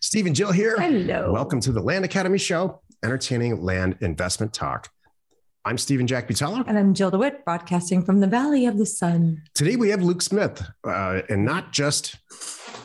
[0.00, 0.76] Steve and Jill here.
[0.78, 1.32] Hello.
[1.32, 4.90] Welcome to the Land Academy Show, entertaining land investment talk.
[5.64, 6.64] I'm Steven Jack Butala.
[6.68, 9.42] And I'm Jill DeWitt, broadcasting from the Valley of the Sun.
[9.54, 12.16] Today we have Luke Smith, uh, and not just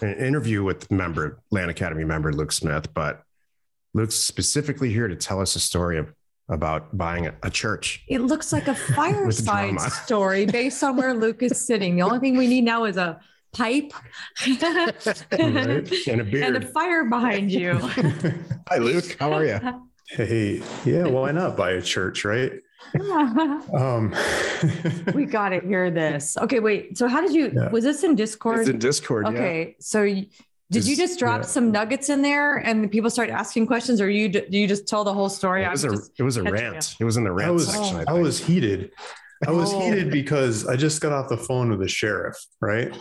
[0.01, 3.21] an interview with member Land Academy member Luke Smith, but
[3.93, 6.11] Luke's specifically here to tell us a story of,
[6.49, 8.03] about buying a, a church.
[8.07, 11.95] It looks like a fireside story based on where Luke is sitting.
[11.95, 13.19] The only thing we need now is a
[13.53, 13.93] pipe
[14.47, 15.29] Right?
[16.09, 17.73] And a beard and a fire behind you.
[18.67, 19.15] Hi, Luke.
[19.19, 19.59] How are you?
[20.09, 22.51] Hey, yeah, why not buy a church, right?
[23.73, 24.13] Um,
[25.15, 26.37] we got to hear this.
[26.37, 26.97] Okay, wait.
[26.97, 27.51] So, how did you?
[27.53, 27.69] Yeah.
[27.69, 28.59] Was this in Discord?
[28.59, 29.25] It's in Discord.
[29.27, 29.33] Yeah.
[29.33, 30.27] Okay, so you,
[30.69, 31.47] did you just drop yeah.
[31.47, 35.03] some nuggets in there and people start asking questions, or you do you just tell
[35.03, 35.63] the whole story?
[35.63, 36.95] It was a I'm just- it was a catching rant.
[36.99, 38.03] It was in the rant I rant was section.
[38.07, 38.91] I I was heated.
[39.47, 39.79] I was Oh.
[39.79, 42.93] heated because I just got off the phone with the sheriff, right?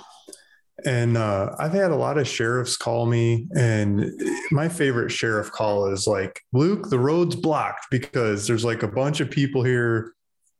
[0.84, 4.10] And uh, I've had a lot of sheriffs call me, and
[4.50, 9.20] my favorite sheriff call is like, "Luke, the road's blocked because there's like a bunch
[9.20, 10.12] of people here.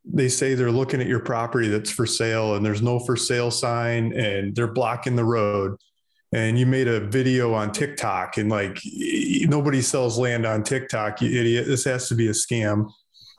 [0.05, 3.51] They say they're looking at your property that's for sale, and there's no for sale
[3.51, 5.77] sign, and they're blocking the road."
[6.35, 8.79] And you made a video on TikTok, and like
[9.47, 11.67] nobody sells land on TikTok, you idiot.
[11.67, 12.91] This has to be a scam.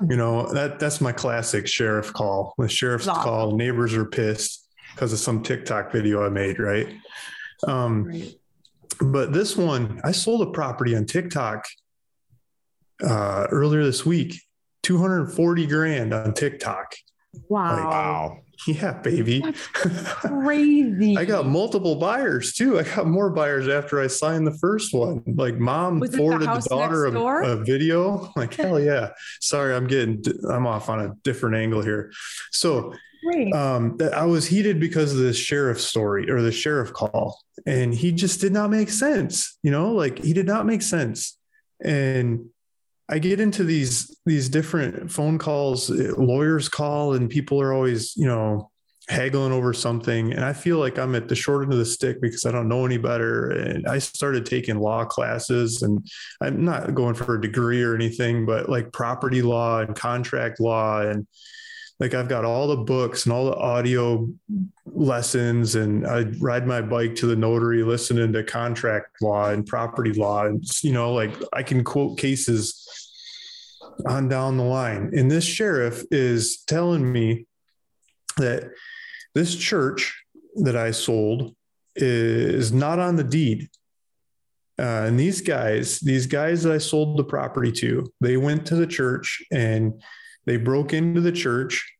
[0.10, 2.54] You know, that that's my classic sheriff call.
[2.58, 3.24] The sheriff's Awesome.
[3.24, 4.63] call, neighbors are pissed
[4.94, 6.88] because of some TikTok video I made, right?
[7.68, 8.36] Um, Right.
[9.02, 11.66] but this one, I sold a property on TikTok
[13.04, 14.36] uh, earlier this week,
[14.84, 16.94] 240 grand on TikTok.
[17.50, 18.38] Wow, Wow.
[18.68, 19.44] Yeah, baby.
[19.74, 21.18] crazy!
[21.18, 22.80] I got multiple buyers too.
[22.80, 25.22] I got more buyers after I signed the first one.
[25.26, 28.32] Like mom Was it the forwarded the daughter a, a video.
[28.36, 29.10] Like hell yeah.
[29.42, 32.12] Sorry, I'm getting I'm off on a different angle here.
[32.52, 32.94] So
[33.54, 38.12] um, I was heated because of this sheriff story or the sheriff call, and he
[38.12, 39.58] just did not make sense.
[39.64, 41.38] You know, like he did not make sense.
[41.84, 42.50] And
[43.14, 48.18] I get into these these different phone calls, uh, lawyers call, and people are always,
[48.18, 48.72] you know,
[49.08, 50.34] haggling over something.
[50.34, 52.68] And I feel like I'm at the short end of the stick because I don't
[52.68, 53.52] know any better.
[53.52, 56.04] And I started taking law classes, and
[56.42, 61.02] I'm not going for a degree or anything, but like property law and contract law
[61.02, 61.28] and
[62.00, 64.28] like I've got all the books and all the audio
[64.86, 70.12] lessons, and I ride my bike to the notary listening to contract law and property
[70.14, 70.46] law.
[70.46, 73.03] And, you know, like I can quote cases
[74.06, 75.12] on down the line.
[75.16, 77.46] And this sheriff is telling me
[78.38, 78.72] that
[79.36, 80.24] this church
[80.56, 81.56] that I sold
[81.96, 83.70] is not on the deed.
[84.80, 88.76] Uh, and these guys, these guys that I sold the property to, they went to
[88.76, 90.02] the church and
[90.46, 91.94] they broke into the church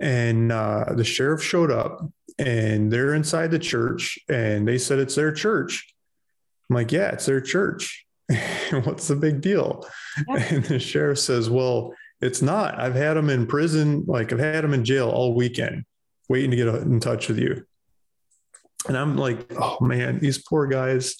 [0.00, 2.00] and uh, the sheriff showed up
[2.38, 5.92] and they're inside the church and they said it's their church
[6.70, 8.06] i'm like yeah it's their church
[8.84, 9.86] what's the big deal?
[10.28, 10.44] Yeah.
[10.50, 12.80] and the sheriff says well it's not.
[12.80, 14.04] I've had him in prison.
[14.06, 15.84] Like i've had him in jail all weekend
[16.28, 17.64] waiting to get in touch with you.
[18.86, 21.16] And i'm like oh man these poor guys.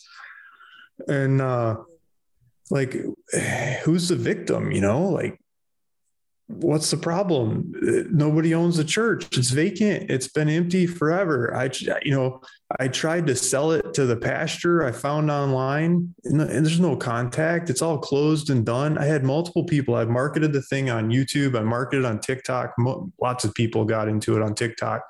[1.07, 1.77] And uh
[2.71, 2.97] like
[3.85, 5.09] who's the victim you know?
[5.09, 5.41] Like
[6.49, 7.73] what's the problem?
[8.11, 9.37] Nobody owns the church.
[9.37, 10.11] It's vacant.
[10.11, 11.55] It's been empty forever.
[11.55, 11.71] I
[12.03, 12.41] you know
[12.81, 14.83] i tried to sell it to the pastor.
[14.85, 17.71] I found online and there's no contact.
[17.71, 18.97] It's all closed and done.
[18.97, 19.95] I had multiple people.
[19.95, 21.57] I've marketed the thing on youtube.
[21.57, 22.75] I marketed on tiktok.
[23.21, 25.03] Lots of people got into it on tiktok.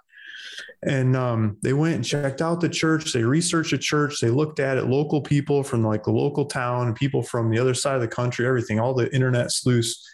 [0.83, 3.13] And um, they went and checked out the church.
[3.13, 4.21] They researched the church.
[4.21, 4.87] They looked at it.
[4.87, 8.47] Local people from like the local town people from the other side of the country
[8.47, 10.08] everything all the internet sleuths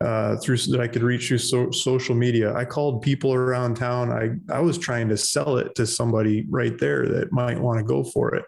[0.00, 2.54] uh, through that I could reach through so, social media.
[2.54, 4.12] I called people around town.
[4.12, 7.84] I I was trying to sell it to somebody right there that might want to
[7.84, 8.44] go for it,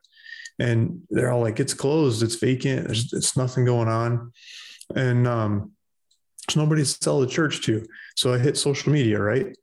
[0.59, 2.23] and they're all like, "It's closed.
[2.23, 2.87] It's vacant.
[2.87, 4.33] There's it's nothing going on,"
[4.95, 5.73] and um,
[6.47, 7.85] there's nobody to sell the church to.
[8.17, 9.21] So I hit social media.
[9.21, 9.57] Right.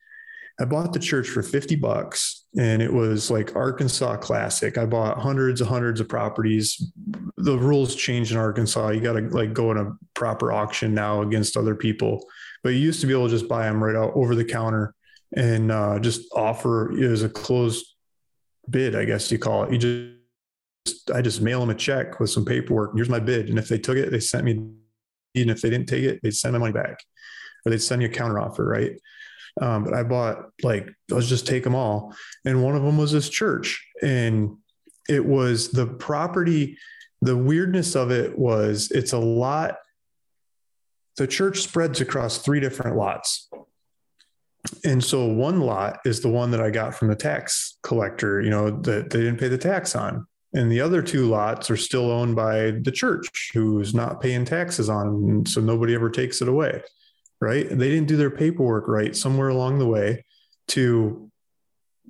[0.59, 4.77] I bought the church for 50 bucks and it was like Arkansas classic.
[4.77, 6.91] I bought hundreds and hundreds of properties.
[7.37, 8.89] The rules changed in Arkansas.
[8.89, 12.25] You got to like go in a proper auction now against other people.
[12.63, 14.93] But you used to be able to just buy them right out over the counter
[15.35, 17.85] and uh, just offer as a closed
[18.69, 19.73] bid, I guess you call it.
[19.73, 20.13] You
[20.85, 22.93] just, I just mail them a check with some paperwork.
[22.95, 23.49] Here's my bid.
[23.49, 26.33] And if they took it, they sent me, and if they didn't take it, they'd
[26.33, 26.99] send my money back
[27.65, 28.65] or they'd send you a counter offer.
[28.65, 28.93] Right.
[29.61, 32.13] Um, but I bought like, let's just take them all.
[32.43, 33.85] And one of them was this church.
[34.01, 34.57] And
[35.07, 36.77] it was the property.
[37.21, 39.77] The weirdness of it was it's a lot.
[41.17, 43.49] The church spreads across three different lots.
[44.83, 48.49] And so one lot is the one that I got from the tax collector, you
[48.49, 50.25] know, that they didn't pay the tax on.
[50.55, 54.89] and the other two lots are still owned by the church who's not paying taxes
[54.89, 56.81] on so nobody ever takes it away
[57.41, 57.67] right?
[57.67, 60.25] They didn't do their paperwork right somewhere along the way
[60.69, 61.29] to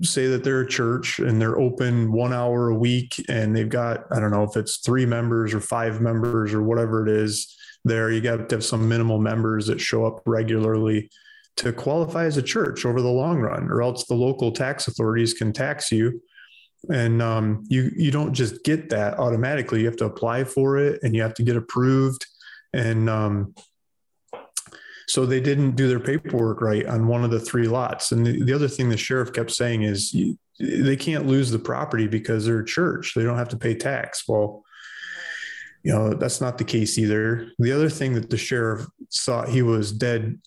[0.01, 4.03] say that they're a church and they're open one hour a week and they've got
[4.11, 7.55] i don't know if it's three members or five members or whatever it is
[7.85, 11.09] there you got to have some minimal members that show up regularly
[11.57, 15.33] to qualify as a church over the long run or else the local tax authorities
[15.33, 16.21] can tax you.
[16.89, 19.79] And um, you you don't just get that automatically.
[19.79, 22.25] You have to apply for it and you have to get approved.
[22.73, 23.55] And um,
[25.07, 28.11] so they didn't do their paperwork right on one of the three lots.
[28.11, 31.59] And the, the other thing the sheriff kept saying is you, they can't lose the
[31.59, 33.13] property because they're a church.
[33.13, 34.23] They don't have to pay tax.
[34.27, 34.63] Well
[35.85, 37.51] you know that's not the case either.
[37.59, 40.41] The other thing that the sheriff thought he was dead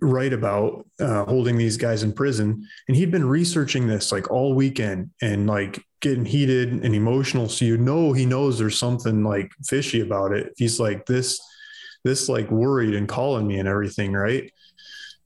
[0.00, 4.54] right about uh, holding these guys in prison and he'd been researching this like all
[4.54, 7.48] weekend and like getting heated and emotional.
[7.48, 10.54] So you know he knows there's something like fishy about it.
[10.56, 11.38] He's like this
[12.04, 14.52] this like worried and calling me and everything right?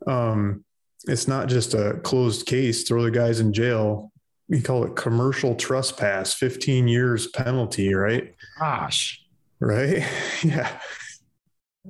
[0.07, 0.65] Um
[1.09, 2.83] it's not just a closed case.
[2.83, 4.11] Throw the guys in jail.
[4.49, 8.35] We call it commercial trespass 15 years penalty right?
[8.59, 9.25] Gosh.
[9.61, 10.05] right?
[10.43, 10.79] Yeah.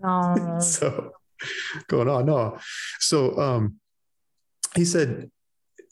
[0.03, 0.59] No.
[0.61, 1.12] so
[1.89, 2.27] going on.
[2.27, 2.59] No.
[3.00, 3.77] So um
[4.75, 5.31] he said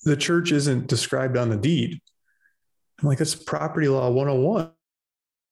[0.05, 2.00] the church isn't described on the deed.
[3.00, 4.70] I'm like that's property law 101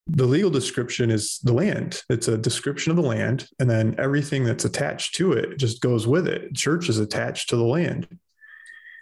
[0.07, 2.03] the legal description is the land.
[2.11, 6.07] It's a description of the land and then everything that's attached to it just goes
[6.07, 6.55] with it.
[6.55, 8.09] Church is attached to the land.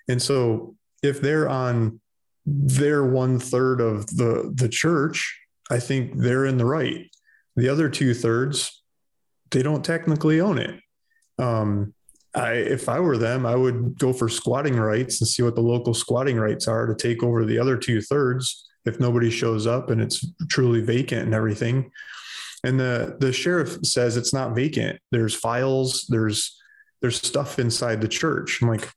[0.08, 2.00] And so if they're on
[2.46, 5.38] their one third of the the church
[5.70, 7.10] i think they're in the right.
[7.56, 8.82] The other two thirds
[9.50, 10.80] they don't technically own it.
[11.38, 11.92] Um,
[12.34, 15.60] I, if I were them, I would go for squatting rights and see what the
[15.60, 19.90] local squatting rights are to take over the other two thirds if nobody shows up
[19.90, 21.90] and it's truly vacant and everything.
[22.64, 25.00] And the the sheriff says it's not vacant.
[25.10, 26.06] There's files.
[26.08, 26.58] There's
[27.00, 28.60] there's stuff inside the church.
[28.60, 28.90] I'm like,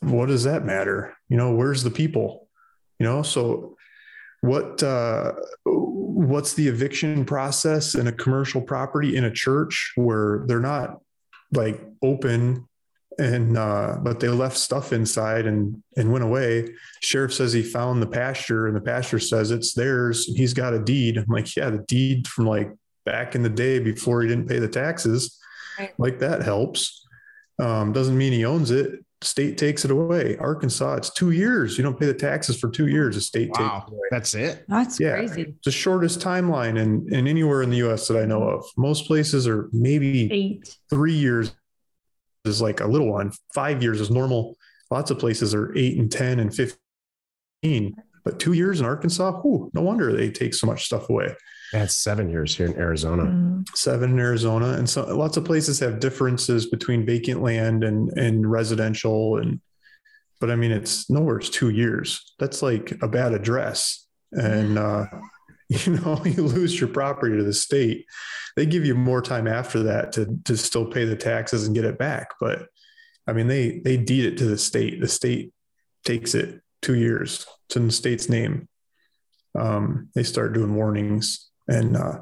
[0.00, 1.14] what does that matter?
[1.28, 2.48] You know, where's the people?
[2.98, 3.76] You know, so
[4.40, 5.32] what uh,
[5.64, 11.00] what's the eviction process in a commercial property in a church where they're not
[11.52, 12.66] like open
[13.18, 16.68] and uh, but they left stuff inside and and went away
[17.02, 20.78] sheriff says he found the pasture and the pasture says it's theirs he's got a
[20.78, 22.70] deed i'm like yeah the deed from like
[23.06, 25.38] back in the day before he didn't pay the taxes
[25.78, 25.92] Right.
[25.98, 27.06] like that helps
[27.58, 31.84] um, doesn't mean he owns it state takes it away arkansas it's two years you
[31.84, 33.84] don't pay the taxes for two years the state takes Wow.
[33.86, 34.64] it away That's it.
[34.68, 35.12] That's Yeah.
[35.16, 35.42] crazy.
[35.42, 38.64] it's the shortest timeline in, in anywhere in the US that I know of.
[38.76, 40.76] Most places are maybe Eight.
[40.90, 41.52] three years
[42.48, 43.32] is like a little one.
[43.54, 44.56] Five years is normal.
[44.90, 47.96] Lots of places are eight and 10 and 15.
[48.24, 51.34] But two years in Arkansas, whew, no wonder they take so much stuff away.
[51.72, 53.24] That's seven years here in Arizona.
[53.24, 53.64] Mm.
[53.74, 54.72] Seven in Arizona.
[54.72, 59.38] And so lots of places have differences between vacant land and, and residential.
[59.38, 59.60] And,
[60.40, 62.34] but I mean, it's nowhere it's two years.
[62.38, 64.06] That's like a bad address.
[64.32, 65.06] And, uh,
[65.68, 68.06] you know, you lose your property to the state.
[68.56, 71.84] They give you more time after that to, to still pay the taxes and get
[71.84, 72.30] it back.
[72.40, 72.66] But
[73.26, 75.00] I mean, they, they deed it to the state.
[75.00, 75.52] The state
[76.04, 77.46] takes it two years.
[77.74, 78.68] In the state's name.
[79.58, 82.20] Um, they start doing warnings and, uh,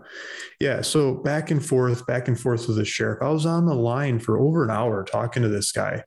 [0.58, 3.22] yeah, so back and forth, back and forth with the sheriff.
[3.22, 6.02] I was on the line for over an hour talking to this guy.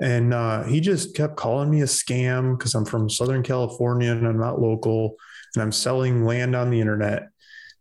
[0.00, 4.26] And uh, he just kept calling me a scam because I'm from Southern California and
[4.26, 5.16] I'm not local
[5.54, 7.28] and I'm selling land on the internet.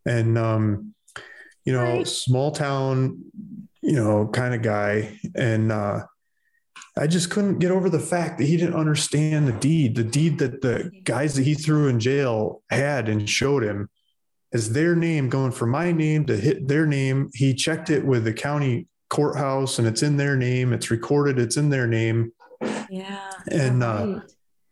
[0.06, 0.94] And, um,
[1.66, 2.08] you know, Right.
[2.08, 3.24] small town,
[3.82, 5.20] you know, kind of guy.
[5.36, 6.06] And uh,
[6.98, 10.40] I just couldn't get over the fact that he didn't understand the deed, the deed
[10.40, 13.90] that the guys that he threw in jail had and showed him
[14.52, 17.30] is their name going from my name to hit their name.
[17.34, 20.74] He checked it with the county courthouse and it's in their name.
[20.74, 21.38] It's recorded.
[21.40, 22.32] It's in their name.
[22.90, 23.30] Yeah.
[23.52, 24.22] And, uh, right.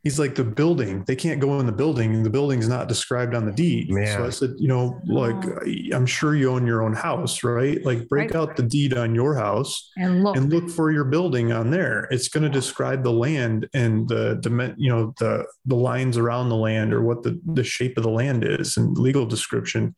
[0.03, 1.03] He's like the building.
[1.05, 2.13] They can't go in the building.
[2.15, 3.91] And the building's not described on the deed.
[3.91, 4.07] Man.
[4.17, 5.95] So I said, you know, like oh.
[5.95, 7.83] I'm sure you own your own house, right?
[7.83, 8.35] Like break Right.
[8.39, 10.37] out the deed on your house and look.
[10.37, 12.07] and look for your building on there.
[12.11, 16.49] It's going to describe the land and the dimen- you know the the lines around
[16.49, 19.93] the land or what the the shape of the land is and legal description.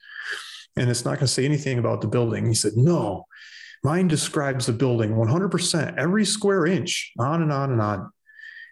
[0.75, 2.48] And it's not going to say anything about the building.
[2.48, 3.25] He said, "No,
[3.84, 8.10] mine describes the building 100%, every square inch, on and on and on."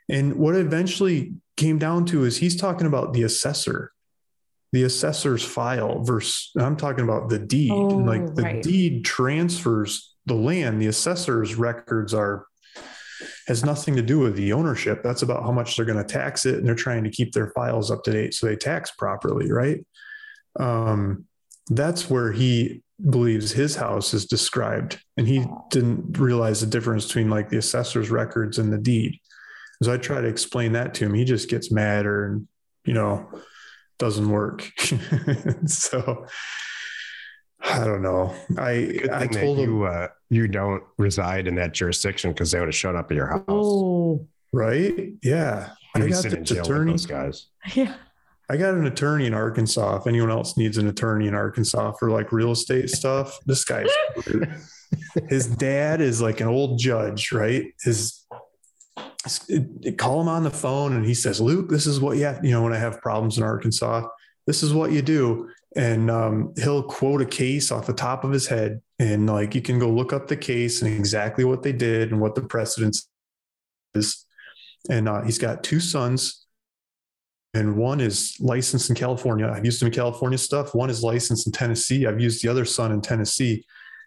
[0.09, 3.91] And what it eventually came down to is he's talking about the assessor.
[4.73, 7.71] The assessor's file versus I'm talking about the deed.
[7.71, 8.63] Oh, like the right.
[8.63, 10.81] deed transfers the land.
[10.81, 12.45] The assessor's records are
[13.47, 15.01] has nothing to do with the ownership.
[15.01, 17.49] That's about how much they're going to tax it, and they're trying to keep their
[17.51, 19.85] files up to date so they tax properly, right?
[20.59, 21.25] Um,
[21.69, 27.29] that's where he believes his house is described, and he didn't realize the difference between
[27.29, 29.19] like the assessor's records and the deed.
[29.83, 31.13] So I try to explain that to him.
[31.13, 32.47] He just gets madder and
[32.85, 33.27] you know
[33.99, 34.69] doesn't work.
[35.65, 36.25] so
[37.61, 38.33] I don't know.
[38.57, 42.69] I I told him you uh, you don't reside in that jurisdiction because they would
[42.69, 43.43] have shown up at your house.
[43.47, 45.13] Oh, right.
[45.23, 46.91] Yeah, You'd I got sitting in this jail with attorney.
[46.91, 47.47] those guys.
[47.73, 47.95] yeah.
[48.49, 49.97] I got an attorney in Arkansas.
[49.97, 53.89] If anyone else needs an attorney in Arkansas for like real estate stuff, this guy's
[55.29, 57.73] his dad is like an old judge, right?
[57.83, 58.25] His
[59.97, 62.51] call him on the phone and he says, Luke, this is what you have, you
[62.51, 64.07] know, when I have problems in Arkansas,
[64.45, 65.49] this is what you do.
[65.75, 68.81] And um, he'll quote a case off the top of his head.
[68.99, 72.19] And like you can go look up the case and exactly what they did and
[72.19, 73.07] what the precedence
[73.93, 74.25] is.
[74.89, 76.47] And uh, he's got two sons
[77.57, 79.47] and one is licensed in California.
[79.47, 80.75] I've used him in California stuff.
[80.75, 82.05] One is licensed in Tennessee.
[82.05, 83.65] I've used the other son in Tennessee,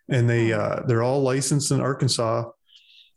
[0.08, 2.44] and they uh, they're all licensed in Arkansas,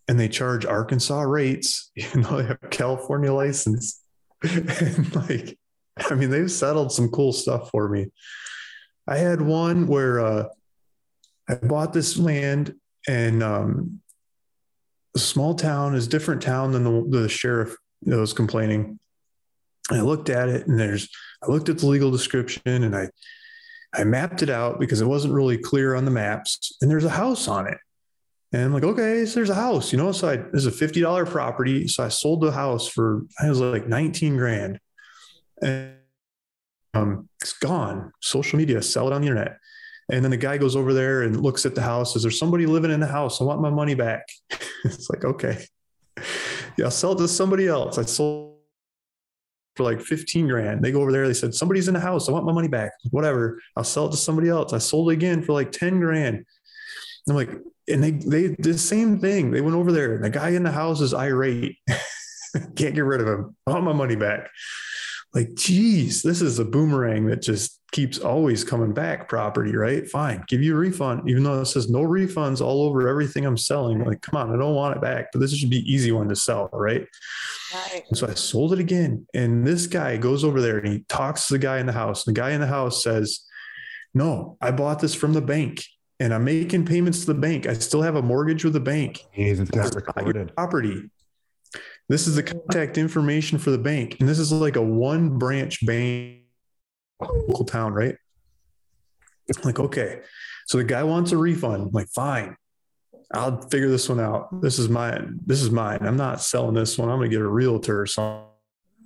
[0.07, 1.91] and they charge Arkansas rates.
[1.95, 4.01] You know, they have a California license,
[4.41, 5.57] and like,
[5.97, 8.07] I mean, they've settled some cool stuff for me.
[9.07, 10.45] I had one where uh,
[11.47, 12.75] I bought this land,
[13.07, 14.01] and um,
[15.15, 18.99] a small town is different town than the, the sheriff that was complaining
[19.91, 21.09] I looked at it and there's,
[21.41, 23.09] I looked at the legal description and I,
[23.93, 27.09] I mapped it out because it wasn't really clear on the maps and there's a
[27.09, 27.77] house on it.
[28.53, 31.27] And I'm like, okay, so there's a house, you know, so I, there's a $50
[31.27, 31.87] property.
[31.87, 34.79] So I sold the house for, I was like 19 grand
[35.61, 35.95] and
[36.93, 38.11] um, it's gone.
[38.21, 39.57] Social media, sell it on the internet.
[40.11, 42.15] And then the guy goes over there and looks at the house.
[42.15, 43.41] Is there somebody living in the house?
[43.41, 44.27] I want my money back.
[44.85, 45.65] it's like, okay,
[46.77, 47.97] yeah, I'll sell it to somebody else.
[47.97, 48.59] I sold
[49.75, 50.83] for like 15 grand.
[50.83, 51.27] They go over there.
[51.27, 52.29] They said, somebody's in the house.
[52.29, 52.91] I want my money back.
[53.09, 53.59] Whatever.
[53.75, 54.73] I'll sell it to somebody else.
[54.73, 56.45] I sold it again for like 10 grand.
[57.27, 57.49] I'm like,
[57.87, 59.51] and they, they the same thing.
[59.51, 61.77] They went over there and the guy in the house is irate.
[62.75, 63.55] Can't get rid of him.
[63.67, 64.49] I want my money back.
[65.33, 70.07] Like, geez, this is a boomerang that just keeps always coming back property, right?
[70.07, 70.43] Fine.
[70.47, 74.03] Give you a refund, even though it says no refunds all over everything I'm selling.
[74.03, 76.35] Like, come on, I don't want it back, but this should be easy one to
[76.35, 77.07] sell, right?
[77.73, 78.03] Right.
[78.13, 79.25] So I sold it again.
[79.33, 82.25] And this guy goes over there and he talks to the guy in the house.
[82.25, 83.39] The guy in the house says,
[84.13, 85.83] No, I bought this from the bank
[86.23, 87.67] and I'm making payments to the bank.
[87.67, 89.25] I still have a mortgage with the bank.
[89.33, 90.55] It's not This is your recorded.
[90.55, 91.11] property.
[92.07, 94.15] This is the contact information for the bank.
[94.21, 96.43] And this is like a one branch bank,
[97.19, 98.15] local town, right?
[99.65, 100.21] Like, okay.
[100.67, 101.83] So the guy wants a refund.
[101.83, 102.55] I'm like, fine.
[103.33, 104.61] I'll figure this one out.
[104.61, 105.39] This is mine.
[105.45, 105.99] This is mine.
[106.03, 107.09] I'm not selling this one.
[107.09, 108.45] I'm going to get a realtor or something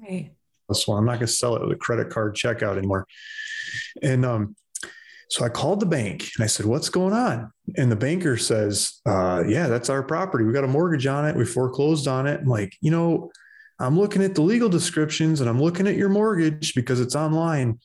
[0.08, 0.34] Right.
[0.70, 1.00] this one.
[1.00, 3.08] I'm not going to sell it with a credit card checkout anymore.
[4.04, 4.56] And um,
[5.30, 7.52] so I called the bank and I said, What's going on?
[7.76, 10.46] And the banker says, uh, Yeah, that's our property.
[10.46, 11.36] We got a mortgage on it.
[11.36, 12.42] We foreclosed on it.
[12.42, 13.32] I'm like, You know,
[13.80, 17.80] I'm looking at the legal descriptions and I'm looking at your mortgage because it's online.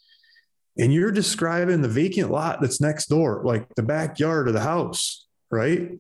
[0.79, 5.27] And you're describing the vacant lot that's next door, like the backyard of the house,
[5.51, 5.91] right?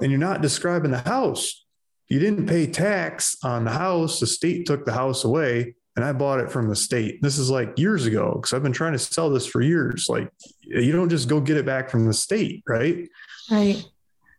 [0.00, 1.66] And you're not describing the house.
[2.06, 4.20] You didn't pay tax on the house.
[4.20, 7.20] The state took the house away and I bought it from the state.
[7.22, 10.06] This is like years ago because I've been trying to sell this for years.
[10.08, 10.30] Like
[10.62, 13.08] you don't just go get it back from the state, right?
[13.50, 13.84] Right.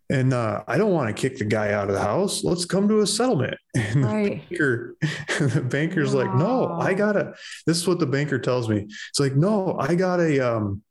[0.09, 2.45] And uh, I don't want to kick the guy out of the house.
[2.45, 3.57] Let's come to a settlement.
[3.75, 4.49] And the Right.
[4.49, 4.95] banker,
[5.37, 7.33] the banker's like, no, I gotta.
[7.67, 8.87] This is what the banker tells me.
[9.09, 10.81] It's like, no, I got a um,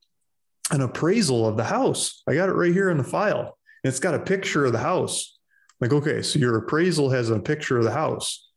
[0.71, 2.23] an appraisal of the house.
[2.29, 3.57] I got it right here in the file.
[3.83, 5.39] And it's got a picture of the house.
[5.81, 8.48] Like, okay, so your appraisal has a picture of the house.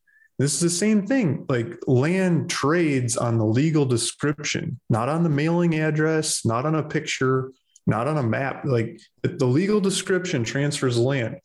[0.42, 1.46] This is the same thing.
[1.48, 6.82] Like land trades on the legal description, not on the mailing address, not on a
[6.82, 7.52] picture,
[7.86, 8.66] not on a map.
[8.66, 11.36] Like the- legal description transfers land.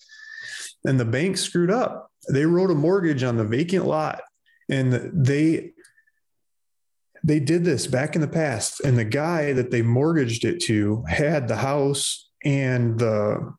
[0.87, 2.11] And the bank screwed up.
[2.33, 4.23] They wrote a mortgage on the vacant lot
[4.71, 5.73] and they
[7.23, 11.05] they did this back in the past and the guy that they mortgaged it to
[11.07, 13.53] had the house and the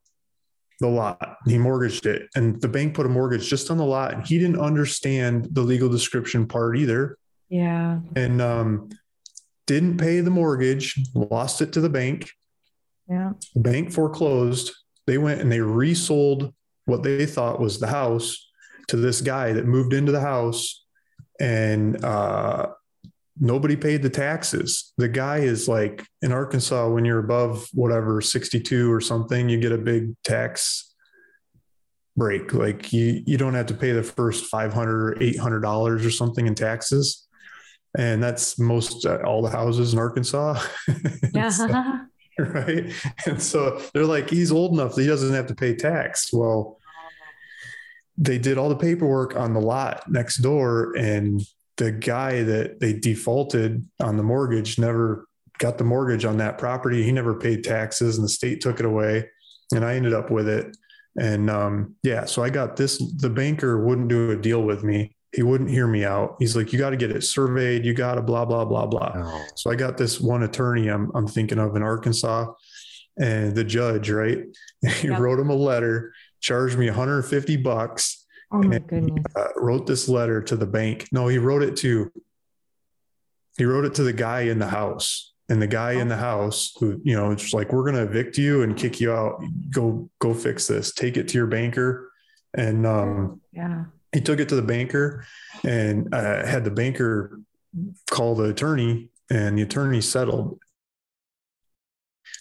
[0.80, 1.38] the lot.
[1.46, 4.14] He mortgaged it and the bank put a mortgage just on the lot.
[4.14, 7.18] And he didn't understand the legal description part either.
[7.50, 8.00] Yeah.
[8.16, 8.90] and um,
[9.68, 12.30] didn't pay the mortgage lost it to the bank.
[13.10, 13.32] Yeah.
[13.56, 14.74] the bank foreclosed.
[15.06, 16.54] They went and they resold
[16.86, 18.50] what they thought was the house
[18.88, 20.86] to this guy that moved into the house.
[21.40, 22.68] And uh,
[23.40, 28.92] nobody paid the taxes the guy is like in arkansas when you're above whatever 62
[28.92, 30.94] or something you get a big tax
[32.18, 32.52] break.
[32.54, 36.56] Like you, you don't have to pay the first 500 or $800 or something in
[36.56, 37.28] taxes.
[37.98, 40.60] And that's most uh, all the houses in Arkansas.
[41.34, 41.50] Yeah.
[41.50, 41.68] So-
[42.40, 42.92] right?
[43.28, 46.34] And so they're like, he's old enough that he doesn't have to pay tax.
[46.34, 46.80] Well,
[48.18, 51.42] they did all the paperwork on the lot next door, and
[51.78, 55.28] the guy that they defaulted on the mortgage never
[55.60, 57.04] got the mortgage on that property.
[57.04, 59.30] He never paid taxes, and the state took it away,
[59.74, 60.76] and I ended up with it.
[61.20, 62.98] And um, yeah, so I got this.
[63.18, 65.16] The banker wouldn't do a deal with me.
[65.34, 66.36] He wouldn't hear me out.
[66.40, 67.86] He's like, "You got to get it surveyed.
[67.86, 71.12] You got to blah blah blah blah." Oh, So I got this one attorney I'm,
[71.16, 72.54] I'm thinking of in Arkansas
[73.20, 74.40] and the judge, right?
[75.02, 75.20] He Yep.
[75.20, 79.24] wrote him a letter, charged me 150 bucks, Oh my goodness.
[79.36, 81.08] uh, wrote this letter to the bank.
[81.12, 82.12] No, he wrote it to,
[83.58, 86.74] he wrote it to the guy in the house and the guy in the house
[86.80, 89.42] who, you know, it's like, we're going to evict you and kick you out.
[89.72, 92.12] Go, go fix this, take it to your banker.
[92.54, 93.86] And, um, Yeah.
[94.14, 95.26] he took it to the banker
[95.64, 97.40] and uh, had the banker
[98.10, 100.60] call the attorney and the attorney settled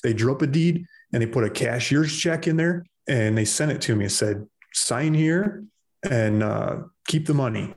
[0.03, 3.45] they drew up a deed and they put a cashier's check in there and they
[3.45, 5.65] sent it to me and said sign here
[6.11, 7.75] and uh, keep the money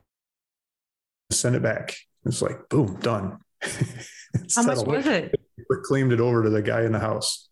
[1.31, 1.95] send it back
[2.25, 3.37] it's like boom done
[4.55, 5.35] How much was it?
[5.83, 7.49] claimed it over to the guy in the house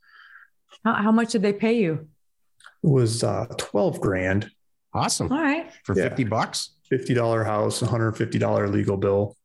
[0.84, 2.08] How, how much did they pay you?
[2.84, 4.50] it was uh, 12 grand
[4.94, 5.70] awesome All right.
[5.84, 6.10] for Yeah.
[6.10, 6.74] fifty bucks.
[6.92, 9.36] $50 house $150 legal bill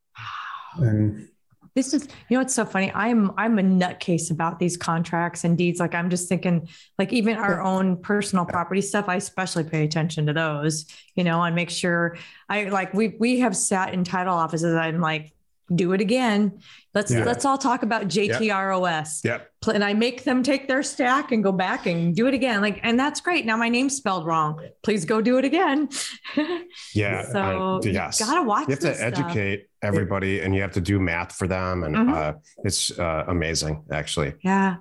[0.77, 1.29] and
[1.75, 2.93] This is, you know, it's so funny.
[2.95, 5.81] I'm I'm a nutcase about these contracts and deeds.
[5.81, 10.27] Like I'm just thinking, like even our own personal property stuff, I especially pay attention
[10.27, 14.35] to those, you know, and make sure I like we we have sat in title
[14.35, 14.75] offices.
[14.75, 15.33] I'm like,
[15.75, 16.59] do it again.
[16.95, 17.25] Let's Yeah.
[17.25, 19.25] let's all talk about JTROS.
[19.25, 19.49] Yep.
[19.63, 22.61] Pl- And I make them take their stack and go back and do it again.
[22.61, 23.47] Like, and that's great.
[23.47, 24.61] Now my name's spelled wrong.
[24.83, 25.89] Please go do it again.
[26.95, 27.23] Yeah.
[27.31, 28.21] so I- yes.
[28.21, 28.69] you gotta watch.
[28.69, 29.13] you have to this stuff.
[29.13, 32.13] educate everybody and you have to do math for them and Mhm.
[32.15, 32.33] uh,
[32.65, 34.77] it's uh, amazing actually Yeah.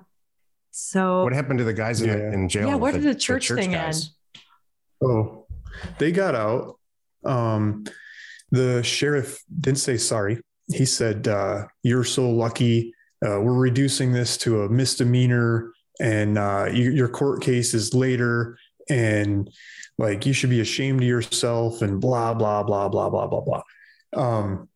[0.70, 2.32] So what happened to the guys in, Yeah.
[2.32, 4.10] in jail Yeah, with where did the church thing guys?
[5.02, 5.46] Oh,
[5.98, 6.78] they got out.
[7.24, 7.84] Um,
[8.50, 10.40] the sheriff didn't say sorry.
[10.68, 12.94] He said, uh, "You're so lucky.
[13.24, 18.58] Uh, we're reducing this to a misdemeanor, and uh, you, your court case is later,
[18.88, 19.50] and
[19.98, 23.62] like you should be ashamed of yourself." And blah blah blah blah blah blah blah.
[24.14, 24.68] Um,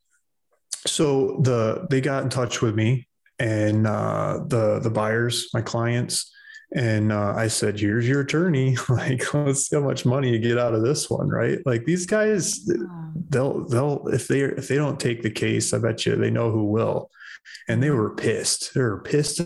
[0.87, 6.33] so the they got in touch with me and uh, the the buyers, my clients,
[6.75, 8.77] and uh, I said, "Here's your attorney.
[8.89, 11.59] like, let's see how much money you get out of this one, right?
[11.65, 12.69] Like these guys,
[13.29, 16.51] they'll they'll if they if they don't take the case, I bet you they know
[16.51, 17.11] who will."
[17.69, 18.75] And they were pissed.
[18.75, 19.41] They were pissed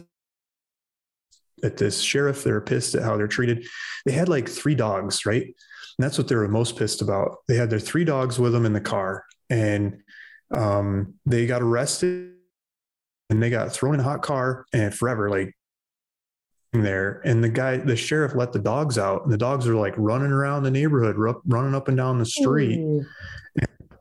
[1.62, 2.42] at this sheriff.
[2.42, 3.66] They were pissed at how they're treated.
[4.06, 5.42] They had like three dogs, right?
[5.42, 5.54] And
[5.98, 7.36] that's what they were most pissed about.
[7.46, 10.02] They had their three dogs with them in the car, and
[10.50, 12.34] um, they got arrested
[13.28, 15.54] and they got thrown in a hot car and forever, like
[16.72, 17.20] there.
[17.24, 20.30] And the guy, the sheriff let the dogs out, and the dogs are like running
[20.30, 22.78] around the neighborhood, ru- running up and down the street.
[22.78, 23.04] Ooh.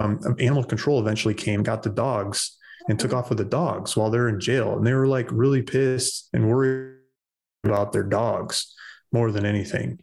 [0.01, 4.09] Um, animal control eventually came, got the dogs, and took off with the dogs while
[4.09, 4.77] they're in jail.
[4.77, 6.95] And they were like really pissed and worried
[7.65, 8.73] about their dogs
[9.11, 9.99] more than anything.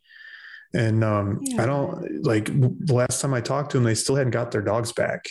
[0.75, 1.63] And um, Yeah.
[1.63, 4.61] I don't like the last time I talked to them, they still hadn't got their
[4.61, 5.25] dogs back.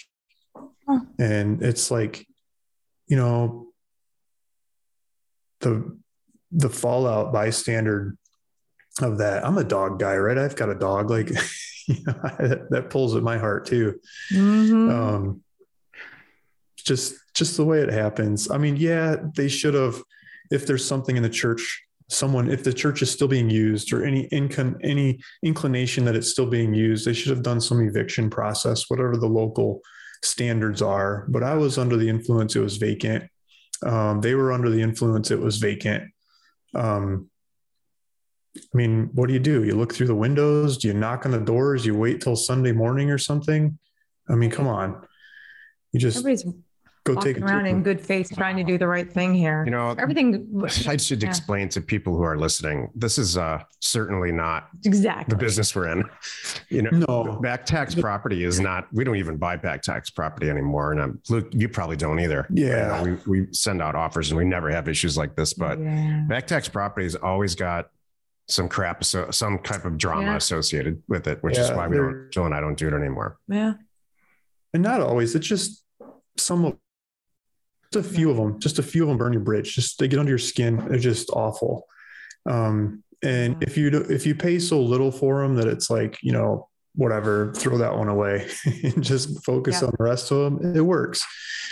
[0.87, 1.01] Huh.
[1.19, 2.25] And it's like,
[3.07, 3.67] you know,
[5.59, 5.95] the
[6.55, 8.15] the fallout bystander
[9.01, 9.45] of that.
[9.45, 10.37] I'm a dog guy, right?
[10.37, 11.09] I've got a dog.
[11.09, 11.29] Like,
[11.87, 12.13] you know,
[12.71, 13.99] that, pulls at my heart too.
[14.31, 14.91] Mhm.
[14.91, 15.43] Um,
[16.77, 18.49] just just the way it happens.
[18.49, 20.01] I mean, yeah, they should have.
[20.51, 24.05] If there's something in the church, someone, if the church is still being used, or
[24.05, 28.29] any incon, any inclination that it's still being used, they should have done some eviction
[28.29, 29.81] process, whatever the local
[30.23, 31.25] standards are.
[31.27, 33.25] But I was under the influence; it was vacant.
[33.83, 36.11] Um, they were under the influence; it was vacant.
[36.75, 37.29] Um,
[38.57, 39.63] I mean, what do you do?
[39.63, 40.77] You look through the windows?
[40.77, 41.85] Do you knock on the doors?
[41.85, 43.77] You wait till Sunday morning or something?
[44.29, 45.05] I mean, come on.
[45.91, 46.45] You just Everybody's
[47.05, 47.43] go take walking it.
[47.43, 49.63] around in good faith, trying to do the right thing here.
[49.63, 51.29] you know Everything i should Yeah.
[51.29, 55.31] explain to people who are listening this is uh, certainly not exactly.
[55.33, 56.03] the business we're in
[56.69, 57.39] you know No.
[57.41, 61.21] back tax property is not we don't even buy back tax property anymore and i'm
[61.29, 63.01] look you probably don't either Yeah.
[63.03, 65.79] You know, we, we send out offers and we never have issues like this but
[65.79, 66.23] yeah.
[66.27, 67.89] back tax property has always got
[68.47, 70.35] some crap so some type of drama Yeah.
[70.37, 72.93] associated with it which is why we there- don't jill and i don't do it
[72.93, 73.73] anymore yeah.
[74.73, 75.35] And not always.
[75.35, 75.85] It's just
[76.35, 76.79] some of just
[77.95, 78.59] a few of them.
[78.59, 79.73] Just a few of them burn your bridge.
[79.73, 80.77] Just they get under your skin.
[80.87, 81.87] They're just awful.
[82.45, 86.19] Um, And if you do, if you pay so little for them that it's like
[86.21, 88.47] you know whatever, throw that one away
[88.83, 89.87] and just focus yeah.
[89.87, 90.75] on the rest of them.
[90.75, 91.25] It works,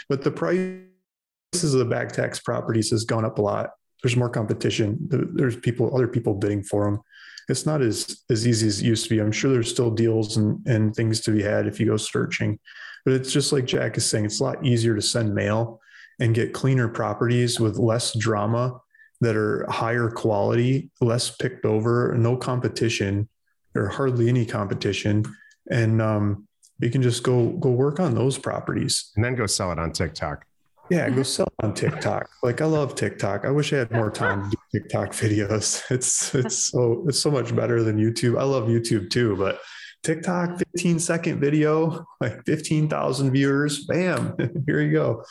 [0.10, 3.72] but the prices of the back tax properties has gone up a lot.
[4.02, 4.98] There's more competition.
[5.34, 7.02] There's people, other people bidding for them.
[7.50, 9.20] It's not as as easy as it used to be.
[9.20, 12.60] I'm sure there's still deals and and things to be had if you go searching,
[13.06, 14.26] but it's just like Jack is saying.
[14.26, 15.82] It's a lot easier to send mail
[16.20, 18.80] and get cleaner properties with less drama
[19.22, 23.28] that are higher quality, less picked over, no competition,
[23.76, 25.24] or hardly any competition,
[25.70, 26.48] and um,
[26.80, 29.92] you can just go go work on those properties and then go sell it on
[29.92, 30.46] TikTok.
[30.90, 32.30] Yeah, go sell on TikTok.
[32.44, 33.46] Like I love TikTok.
[33.46, 35.82] I wish I had more time to do TikTok videos.
[35.90, 38.40] It's it's so it's so much better than YouTube.
[38.40, 39.60] I love YouTube too, but
[40.04, 44.36] TikTok 15 second video, like 15,000 viewers, bam,
[44.66, 45.24] here you go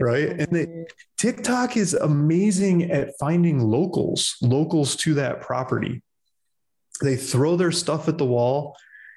[0.00, 0.28] right?
[0.28, 0.86] And
[1.18, 6.02] TikTok is amazing at finding locals, locals to that property.
[7.00, 8.76] They throw their stuff at the wall,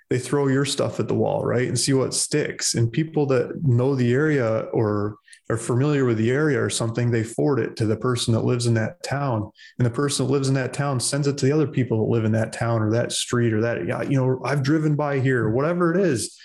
[0.09, 1.67] they throw your stuff at the wall, right?
[1.67, 2.73] And see what sticks.
[2.73, 5.17] And people that know the area or
[5.49, 8.67] are familiar with the area or something, they forward it to the person that lives
[8.67, 9.49] in that town.
[9.77, 12.11] And the person that lives in that town sends it to the other people that
[12.11, 15.19] live in that town or that street or that, yeah, you know, I've driven by
[15.19, 16.39] here, whatever it is.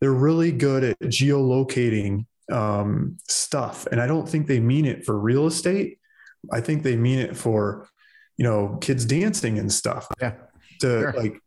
[0.00, 3.86] They're really good at geolocating um, stuff.
[3.92, 5.98] And I don't think they mean it for real estate.
[6.50, 7.88] I think they mean it for,
[8.36, 10.08] you know, kids dancing and stuff.
[10.20, 10.34] Yeah.
[10.80, 11.12] To sure.
[11.12, 11.40] like,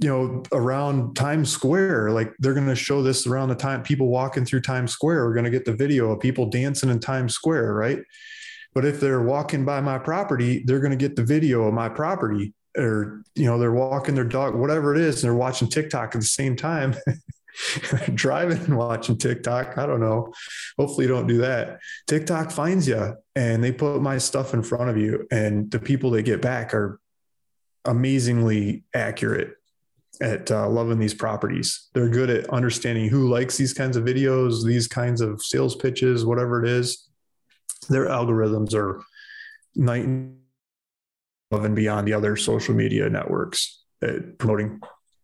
[0.00, 4.08] you know, around Times Square, like they're going to show this around the time people
[4.08, 7.34] walking through Times Square are going to get the video of people dancing in Times
[7.34, 7.98] Square, right?
[8.74, 11.88] But if they're walking by my property, they're going to get the video of my
[11.90, 16.14] property or, you know, they're walking their dog, whatever it is, and they're watching TikTok
[16.14, 16.94] at the same time.
[18.14, 19.76] driving and watching TikTok.
[19.76, 20.32] I don't know.
[20.78, 21.80] Hopefully, don't do that.
[22.06, 26.10] TikTok finds you and they put my stuff in front of you, and the people
[26.10, 26.98] they get back are
[27.84, 29.56] amazingly accurate
[30.22, 31.88] at uh, loving these properties.
[31.92, 36.24] They're good at understanding who likes these kinds of videos, these kinds of sales pitches,
[36.24, 37.08] whatever it is.
[37.88, 39.02] Their algorithms are
[39.74, 40.06] night
[41.50, 44.80] above and beyond the other social media networks at promoting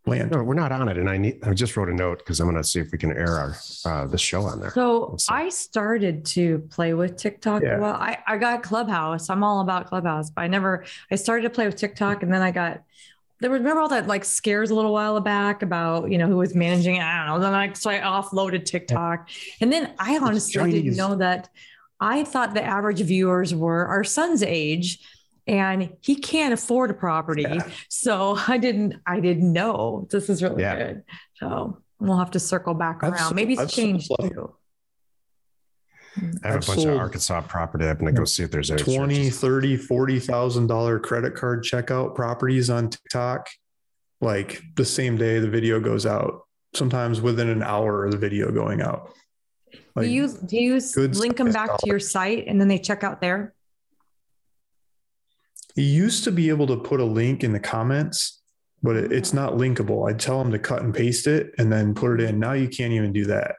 [0.07, 0.31] land.
[0.33, 0.97] No, we're not on it.
[0.99, 2.99] And I need, I just wrote a note because I'm going to see if we
[2.99, 4.71] can air our, uh, the show on there.
[4.73, 7.63] So I started to play with TikTok.
[7.63, 7.79] Yeah.
[7.79, 9.31] Well, I, I got Clubhouse.
[9.31, 12.43] I'm all about Clubhouse, but I never, I started to play with TikTok and then
[12.43, 12.83] I got,
[13.41, 16.37] there was remember all that like scares a little while back about you know who
[16.37, 17.03] was managing it.
[17.03, 17.41] I don't know.
[17.41, 19.29] Then I so I offloaded TikTok,
[19.61, 21.49] and then I honestly didn't know that.
[22.01, 25.01] I thought the average viewers were our son's age,
[25.49, 27.43] and he can't afford a property.
[27.43, 27.69] Yeah.
[27.89, 30.77] So I didn't, I didn't know this is really yeah.
[30.77, 31.03] good.
[31.35, 33.15] So we'll have to circle back around.
[33.15, 34.55] I've Maybe it's I've changed too.
[36.19, 36.47] Mm-hmm.
[36.47, 37.87] I have I've a bunch of Arkansas property.
[37.87, 39.41] I'm going to go see if there's any 20, churches.
[39.41, 43.49] 30, 40,000 dollar credit card checkout properties on TikTok.
[44.21, 46.43] Like the same day the video goes out,
[46.75, 49.13] sometimes within an hour of the video going out.
[49.95, 51.81] Like do you, do you link them back dollars.
[51.83, 53.55] to your site and then they check out there?
[55.77, 58.43] He used to be able to put a link in the comments,
[58.83, 60.11] but it, it's not linkable.
[60.11, 62.41] I'd tell them to cut and paste it and then put it in.
[62.41, 63.55] Now you can't even do that.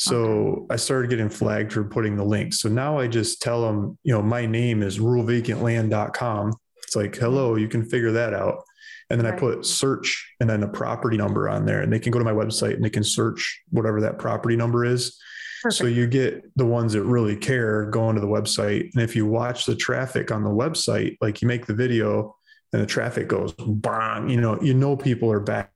[0.00, 0.66] So.
[0.70, 2.54] I started getting flagged for putting the link.
[2.54, 6.52] So now I just tell them, you know, my name is ruralvacantland.com.
[6.84, 8.62] It's like, hello, you can figure that out.
[9.10, 9.34] And then right.
[9.34, 11.82] I put search and then a property number on there.
[11.82, 14.84] And they can go to my website and they can search whatever that property number
[14.84, 15.18] is.
[15.62, 15.78] Perfect.
[15.78, 18.90] So you get the ones that really care going to the website.
[18.94, 22.36] And if you watch the traffic on the website, like you make the video
[22.72, 25.72] and the traffic goes bang, you know, you know people are back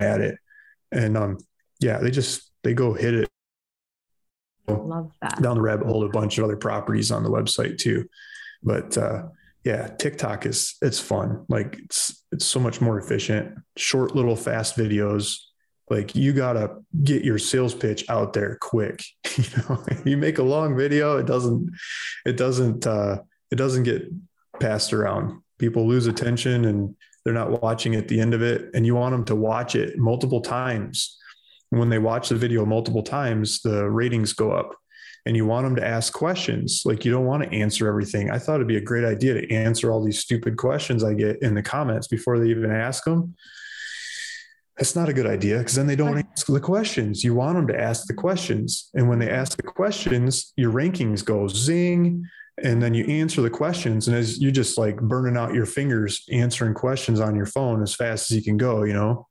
[0.00, 0.38] at it.
[0.90, 1.38] And um,
[1.80, 3.28] yeah, they just they go hit it.
[4.66, 5.40] Love that.
[5.40, 8.08] Down the rabbit hole, a bunch of other properties on the website too.
[8.62, 9.28] But uh
[9.64, 11.44] yeah, TikTok is it's fun.
[11.48, 13.56] Like it's it's so much more efficient.
[13.76, 15.38] Short little fast videos
[15.88, 19.04] like you got to get your sales pitch out there quick
[19.36, 21.70] you know you make a long video it doesn't
[22.24, 23.18] it doesn't uh
[23.52, 24.02] it doesn't get
[24.58, 28.84] passed around people lose attention and they're not watching at the end of it and
[28.84, 31.16] you want them to watch it multiple times
[31.70, 34.74] when they watch the video multiple times the ratings go up
[35.26, 38.38] and you want them to ask questions like you don't want to answer everything i
[38.38, 41.54] thought it'd be a great idea to answer all these stupid questions i get in
[41.54, 43.34] the comments before they even ask them
[44.76, 47.24] that's not a good idea because then they don't ask the questions.
[47.24, 48.90] You want them to ask the questions.
[48.94, 52.24] And when they ask the questions, your rankings go zing.
[52.62, 54.08] And then you answer the questions.
[54.08, 57.94] And as you're just like burning out your fingers answering questions on your phone as
[57.94, 59.26] fast as you can go, you know.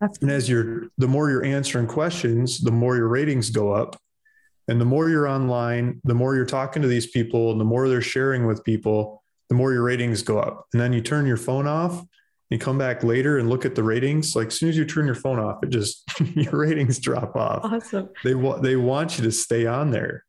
[0.00, 3.96] And as you're the more you're answering questions, the more your ratings go up.
[4.68, 7.88] And the more you're online, the more you're talking to these people and the more
[7.88, 10.66] they're sharing with people, the more your ratings go up.
[10.72, 12.04] And then you turn your phone off,
[12.50, 14.34] you come back later and look at the ratings.
[14.34, 16.02] Like as soon as you turn your phone off, it just
[16.34, 17.64] your ratings drop off.
[17.64, 18.08] Awesome.
[18.24, 20.24] They want they want you to stay on there,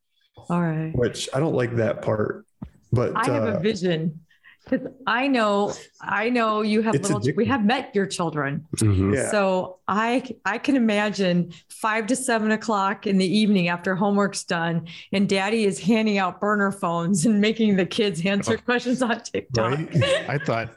[0.50, 0.92] All right.
[0.96, 2.46] which I don't like that part.
[2.92, 4.22] But I have uh, a vision
[4.70, 8.66] because I know, I know you have It's little, we have met your children.
[8.78, 9.16] Mhm.
[9.16, 14.44] yeah, So I I can imagine five to seven o'clock in the evening after homework's
[14.44, 18.62] done, and Daddy is handing out burner phones and making the kids answer Oh.
[18.66, 19.72] questions on TikTok.
[19.72, 20.30] right.
[20.30, 20.70] I thought,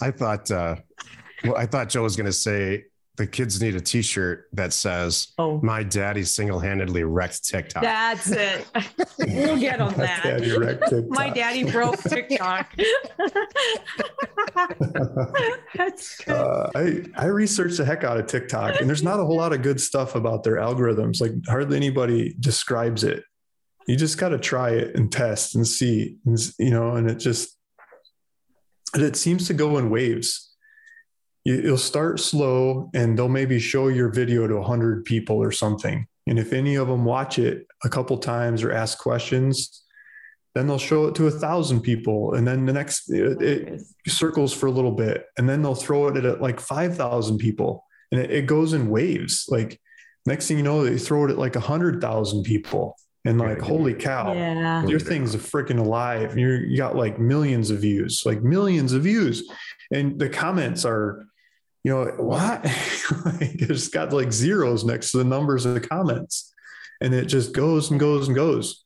[0.00, 0.76] I thought, uh,
[1.44, 2.84] well, I thought Joe was going to say
[3.16, 8.66] the kids need a T-shirt that says Oh, "My daddy single-handedly wrecked TikTok." that's it.
[9.18, 10.22] we'll get on that.
[10.24, 12.74] daddy wrecked My daddy broke TikTok.
[15.74, 16.34] that's good.
[16.34, 19.52] Uh, I I researched the heck out of TikTok, and there's not a whole lot
[19.52, 21.20] of good stuff about their algorithms.
[21.20, 23.24] Like hardly anybody describes it.
[23.86, 26.96] You just got to try it and test and see, and, you know.
[26.96, 27.56] And it just
[28.94, 30.43] it seems to go in waves.
[31.44, 36.06] You, you'll start slow, and they'll maybe show your video to hundred people or something.
[36.26, 39.82] And if any of them watch it a couple times or ask questions,
[40.54, 44.52] then they'll show it to a thousand people, and then the next it, it circles
[44.52, 48.30] for a little bit and then they'll throw it at like 5,000 people and it,
[48.30, 49.46] it goes in waves.
[49.48, 49.80] Like
[50.26, 53.64] next thing you know, they throw it at like 100,000 people and like, Yeah.
[53.64, 54.86] holy cow, yeah.
[54.86, 56.38] your thing's a freaking alive.
[56.38, 59.50] You're, you got like millions of views, like millions of views.
[59.92, 61.26] And the comments are,
[61.84, 62.64] you know, what?
[63.26, 66.52] like, it's got like zeros next to the numbers of the comments.
[67.00, 68.84] And it just goes and goes and goes.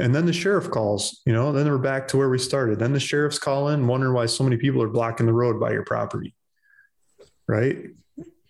[0.00, 2.78] And then the sheriff calls, you know, then we're back to where we started.
[2.78, 5.84] Then the sheriff's calling, wondering why so many people are blocking the road by your
[5.84, 6.34] property.
[7.46, 7.88] Right.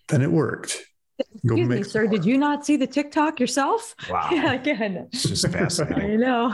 [0.07, 0.81] Then it worked.
[1.45, 2.07] Go Excuse me, make- sir.
[2.07, 3.93] Did you not see the TikTok yourself?
[4.09, 5.09] Wow, Yeah, again.
[5.11, 5.61] it's just fascinating.
[5.61, 5.67] I
[5.97, 6.19] fascinating.
[6.21, 6.49] know.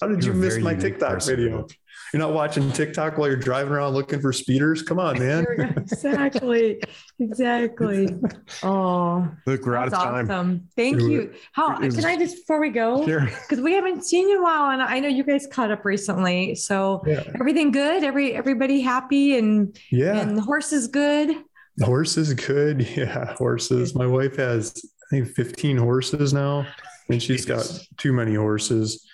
[0.00, 1.36] How did You're you miss my unique TikTok person.
[1.36, 1.66] video?
[2.12, 4.82] You're not watching TikTok while you're driving around looking for speeders?
[4.82, 5.44] Come on, man.
[5.44, 5.80] There we go.
[5.80, 6.82] exactly.
[7.18, 8.08] Exactly.
[8.62, 10.30] Oh, Look, we're out of time.
[10.30, 10.68] awesome.
[10.76, 11.32] Thank It was- you.
[11.52, 13.06] How was- can I just before we go?
[13.06, 13.20] Sure.
[13.48, 15.84] Because we haven't seen you in a while, and I know you guys caught up
[15.86, 16.54] recently.
[16.54, 17.22] So Yeah.
[17.40, 18.04] everything good?
[18.04, 20.18] Every everybody happy and Yeah.
[20.20, 21.34] and the horse is good.
[21.78, 22.86] The horse is good.
[22.96, 23.32] Yeah.
[23.36, 23.94] Horses.
[23.94, 26.66] My wife has, I think, 15 horses now,
[27.08, 29.06] and she's got too many horses.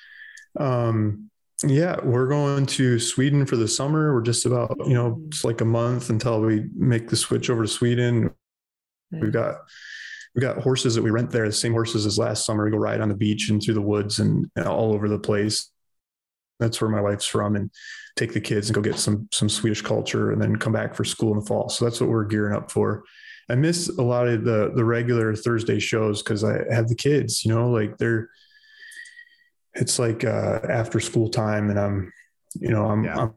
[0.59, 1.31] Um,
[1.65, 4.15] yeah, we're going to Sweden for the summer.
[4.15, 5.27] We're just about, you know, mm.
[5.27, 8.31] it's like a month until we make the switch over to Sweden.
[9.11, 9.57] We've got
[10.35, 12.65] we've got horses that we rent there, the same horses as last summer.
[12.65, 15.19] We go ride on the beach and through the woods and, and all over the
[15.19, 15.71] place.
[16.61, 17.71] That's where my wife's from, and
[18.17, 21.05] take the kids and go get some some Swedish culture, and then come back for
[21.05, 21.69] school in the fall.
[21.69, 23.05] So that's what we're gearing up for.
[23.49, 27.45] I miss a lot of the the regular Thursday shows because I have the kids.
[27.45, 28.29] You know, like they're
[29.81, 32.13] it's like uh, after school time, and I'm
[32.59, 33.17] you know I'm, Yeah.
[33.19, 33.35] I'm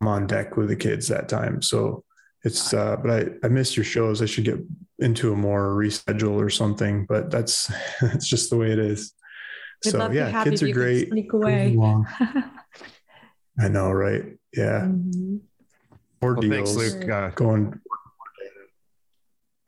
[0.00, 1.60] I'm on deck with the kids that time.
[1.60, 2.04] So
[2.44, 4.22] it's uh, but I I miss your shows.
[4.22, 4.58] I should get
[5.00, 7.04] into a more reschedule or something.
[7.06, 9.12] But that's that's just the way it is.
[9.84, 11.08] We'd so yeah, have kids are if you could great.
[11.08, 11.76] Sneak away.
[13.60, 14.24] I know, right?
[14.56, 15.40] Yeah, Mhm.
[16.22, 17.08] more Well, thanks, Luke.
[17.08, 17.80] Uh, going.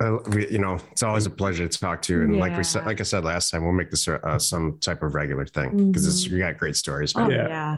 [0.00, 2.22] Uh, we, you know, it's always a pleasure to talk to you.
[2.22, 5.02] And like we said, like I said last time, we'll make this uh, some type
[5.02, 6.30] of regular thing because it's Mhm.
[6.32, 7.12] you got great stories.
[7.14, 7.48] Oh Yeah.
[7.48, 7.76] yeah.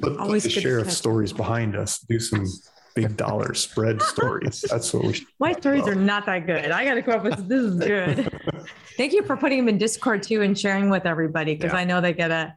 [0.00, 1.98] Put Always the good to sheriff stories behind us.
[2.00, 2.46] Do some
[2.94, 4.64] big dollar spread stories.
[4.70, 5.26] That's what we should.
[5.38, 5.92] My stories Well.
[5.92, 6.70] are not that good.
[6.70, 8.30] I got to come up with this is good.
[8.96, 11.78] Thank you for putting them in Discord too and sharing with everybody because Yeah.
[11.80, 12.54] I know they get a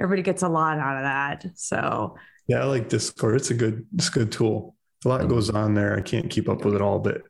[0.00, 1.44] everybody gets a lot out of that.
[1.56, 3.36] So Yeah, I like Discord.
[3.36, 4.74] It's a good, it's a good tool.
[5.04, 5.96] A lot goes on there.
[5.96, 7.22] I can't keep up with it all, but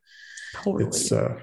[0.64, 0.86] totally.
[0.86, 1.38] it's uh,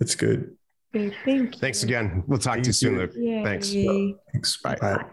[0.00, 0.56] it's good.
[0.94, 1.60] Okay, Thank you.
[1.60, 2.24] Thanks again.
[2.26, 2.98] We'll talk to you soon.
[2.98, 3.12] Luke.
[3.14, 3.44] Yay.
[3.44, 3.72] Thanks.
[4.32, 4.56] Thanks.
[4.62, 4.76] Bye.
[4.76, 5.04] Bye.